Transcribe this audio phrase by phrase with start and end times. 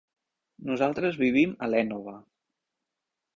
[0.69, 2.17] Nosaltres vivim a l'Énova.